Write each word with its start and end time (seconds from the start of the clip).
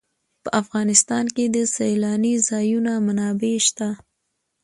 په 0.43 0.49
افغانستان 0.61 1.25
کې 1.35 1.45
د 1.55 1.57
سیلانی 1.75 2.33
ځایونه 2.49 2.91
منابع 3.07 3.55
شته. 3.67 3.89